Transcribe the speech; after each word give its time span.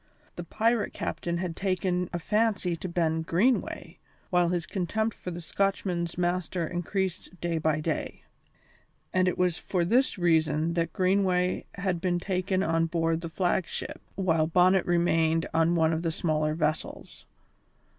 The 0.35 0.43
pirate 0.43 0.93
captain 0.93 1.37
had 1.37 1.55
taken 1.55 2.09
a 2.11 2.17
fancy 2.17 2.75
to 2.75 2.89
Ben 2.89 3.21
Greenway, 3.21 3.99
while 4.31 4.49
his 4.49 4.65
contempt 4.65 5.15
for 5.15 5.29
the 5.29 5.41
Scotchman's 5.41 6.17
master 6.17 6.65
increased 6.65 7.39
day 7.39 7.59
by 7.59 7.81
day; 7.81 8.23
and 9.13 9.27
it 9.27 9.37
was 9.37 9.59
for 9.59 9.85
this 9.85 10.17
reason 10.17 10.73
that 10.73 10.91
Greenway 10.91 11.65
had 11.75 12.01
been 12.01 12.17
taken 12.17 12.63
on 12.63 12.87
board 12.87 13.21
the 13.21 13.29
flag 13.29 13.67
ship, 13.67 14.01
while 14.15 14.47
Bonnet 14.47 14.87
remained 14.87 15.47
on 15.53 15.75
one 15.75 15.93
of 15.93 16.01
the 16.01 16.11
smaller 16.11 16.55
vessels. 16.55 17.27